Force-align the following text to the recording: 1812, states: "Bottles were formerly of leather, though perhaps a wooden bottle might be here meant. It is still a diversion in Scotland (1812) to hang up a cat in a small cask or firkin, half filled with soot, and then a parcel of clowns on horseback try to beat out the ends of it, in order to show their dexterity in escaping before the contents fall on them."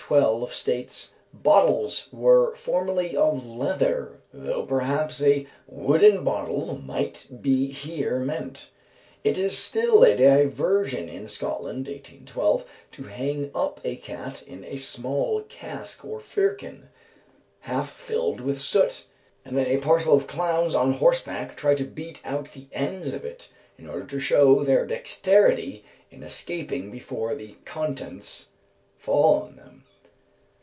1812, 0.11 0.53
states: 0.53 1.13
"Bottles 1.33 2.09
were 2.11 2.53
formerly 2.57 3.15
of 3.15 3.47
leather, 3.47 4.19
though 4.33 4.63
perhaps 4.65 5.21
a 5.21 5.45
wooden 5.67 6.25
bottle 6.25 6.77
might 6.83 7.27
be 7.39 7.71
here 7.71 8.19
meant. 8.19 8.71
It 9.23 9.37
is 9.37 9.57
still 9.57 10.03
a 10.03 10.13
diversion 10.17 11.07
in 11.07 11.27
Scotland 11.27 11.87
(1812) 11.87 12.65
to 12.91 13.03
hang 13.03 13.51
up 13.55 13.79
a 13.85 13.95
cat 13.95 14.41
in 14.45 14.65
a 14.65 14.75
small 14.75 15.43
cask 15.43 16.03
or 16.03 16.19
firkin, 16.19 16.89
half 17.61 17.89
filled 17.93 18.41
with 18.41 18.59
soot, 18.59 19.05
and 19.45 19.55
then 19.57 19.67
a 19.67 19.77
parcel 19.79 20.13
of 20.13 20.27
clowns 20.27 20.75
on 20.75 20.93
horseback 20.93 21.55
try 21.55 21.73
to 21.73 21.85
beat 21.85 22.19
out 22.25 22.51
the 22.51 22.67
ends 22.73 23.13
of 23.13 23.23
it, 23.23 23.47
in 23.77 23.87
order 23.87 24.03
to 24.07 24.19
show 24.19 24.61
their 24.65 24.85
dexterity 24.85 25.85
in 26.09 26.21
escaping 26.21 26.91
before 26.91 27.33
the 27.33 27.55
contents 27.63 28.49
fall 28.97 29.43
on 29.43 29.55
them." 29.55 29.77